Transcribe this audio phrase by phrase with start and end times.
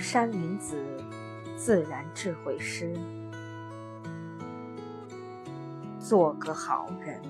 [0.00, 0.82] 山林子
[1.56, 2.98] 自然智慧诗，
[5.98, 7.20] 做个好人，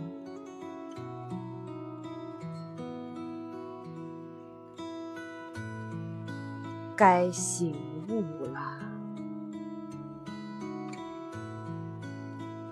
[6.97, 7.75] 该醒
[8.09, 8.79] 悟了，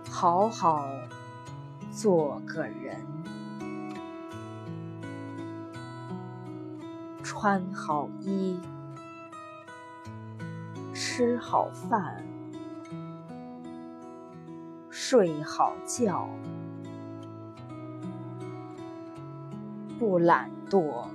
[0.09, 0.89] 好好
[1.91, 3.05] 做个人，
[7.25, 8.61] 穿好衣。
[11.19, 12.23] 吃好饭，
[14.89, 16.29] 睡好觉，
[19.99, 21.07] 不懒惰，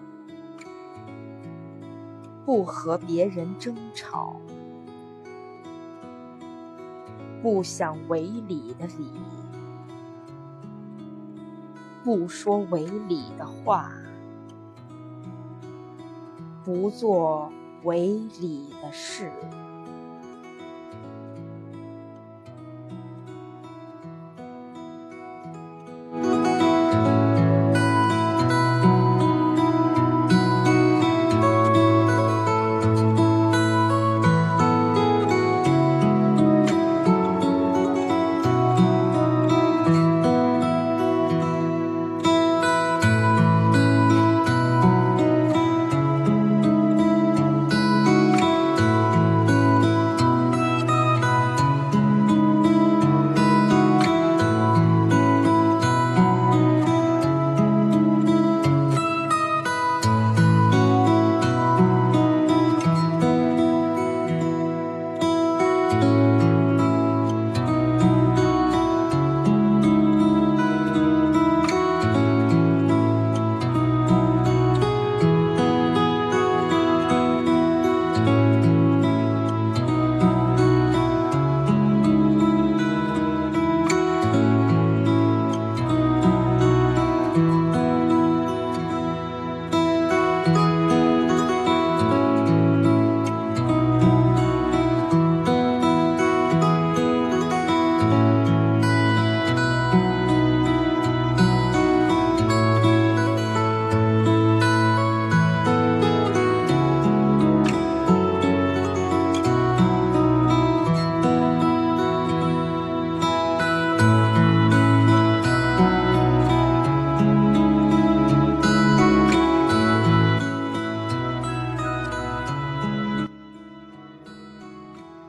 [2.45, 4.35] 不和别人争吵，
[7.41, 9.09] 不想违理的理，
[12.03, 13.89] 不说违理的话，
[16.65, 17.49] 不做
[17.85, 18.07] 违
[18.41, 19.31] 理的事。